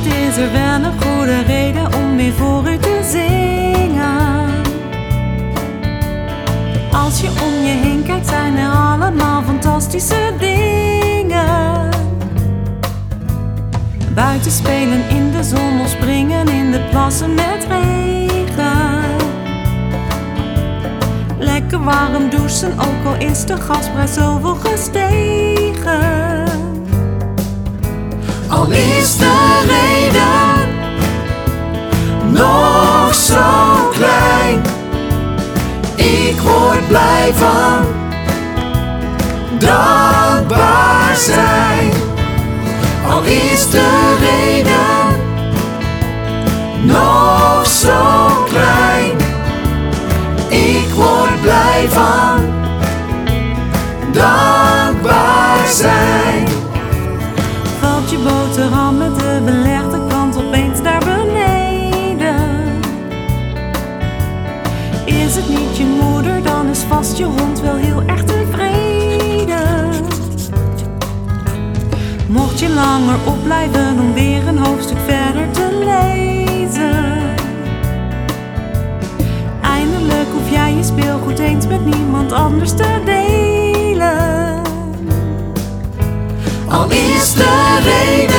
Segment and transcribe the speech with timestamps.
[0.00, 4.50] is er wel een goede reden om weer voor u te zingen.
[6.92, 11.90] Als je om je heen kijkt, zijn er allemaal fantastische dingen.
[14.14, 19.00] Buiten spelen in de zon of springen in de plassen met regen.
[21.38, 26.32] Lekker warm douchen, ook al is de gasprijs zoveel gestegen.
[28.52, 30.68] Al is de reden
[32.32, 34.62] nog zo klein,
[35.94, 37.84] ik word blij van
[39.58, 41.92] dankbaar zijn.
[43.10, 45.20] Al is de reden
[46.82, 49.16] nog zo klein,
[50.48, 52.31] ik word blij van
[65.42, 69.90] het niet je moeder, dan is vast je hond wel heel erg tevreden.
[72.28, 77.20] Mocht je langer opblijven om weer een hoofdstuk verder te lezen.
[79.62, 84.62] Eindelijk hoef jij je speelgoed eens met niemand anders te delen.
[86.68, 88.31] Al is de reden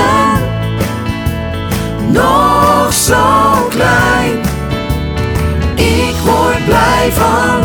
[6.66, 7.62] blij van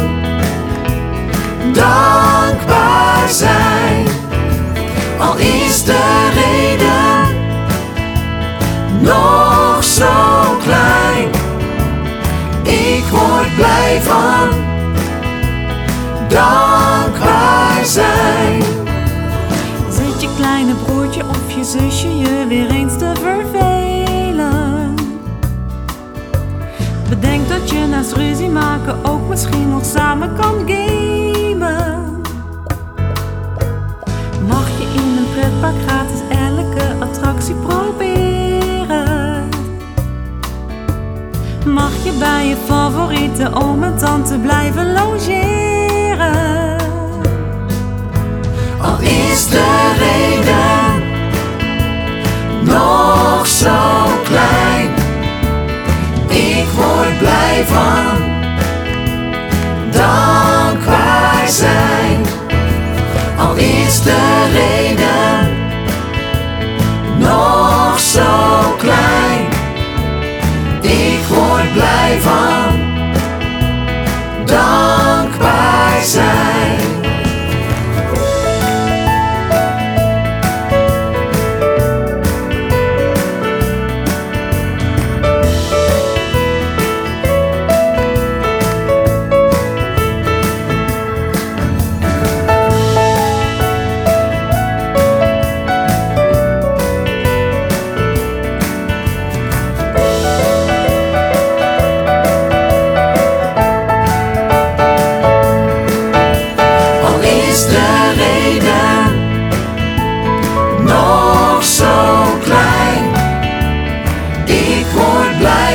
[1.72, 4.06] dankbaar zijn.
[5.18, 7.36] Al is de reden
[9.00, 11.28] nog zo klein,
[12.62, 14.48] ik word blij van
[16.28, 18.62] dankbaar zijn.
[19.90, 23.67] Zit je kleine broertje of je zusje je weer eens te vervelen?
[27.68, 32.20] Dat je naast ruzie maken ook misschien nog samen kan gamen.
[34.46, 39.48] Mag je in een pretpark gratis elke attractie proberen?
[41.66, 45.77] Mag je bij je favoriete oom en tante blijven logeren?
[57.64, 58.26] Blij van.
[61.48, 62.26] Zijn.
[63.38, 65.56] Al is de reden
[67.18, 69.48] nog zo klein,
[70.80, 72.57] ik word blij van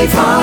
[0.03, 0.42] word blij